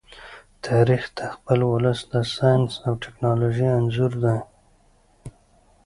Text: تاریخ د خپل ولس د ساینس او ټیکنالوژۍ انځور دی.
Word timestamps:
تاریخ 0.65 1.03
د 1.17 1.19
خپل 1.33 1.59
ولس 1.71 1.99
د 2.11 2.13
ساینس 2.35 2.71
او 2.85 2.93
ټیکنالوژۍ 3.03 3.67
انځور 3.77 4.13
دی. 4.23 4.39